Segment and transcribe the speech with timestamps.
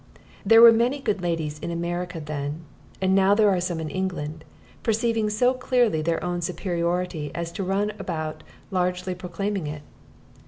[0.43, 2.61] There were many good ladies in America then,
[2.99, 4.43] and now there are some in England,
[4.81, 8.41] perceiving so clearly their own superiority as to run about
[8.71, 9.83] largely proclaiming it.